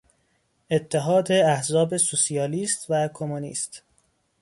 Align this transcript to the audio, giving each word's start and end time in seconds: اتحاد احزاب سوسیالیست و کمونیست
اتحاد 0.71 1.31
احزاب 1.31 1.97
سوسیالیست 1.97 2.85
و 2.89 3.09
کمونیست 3.13 3.83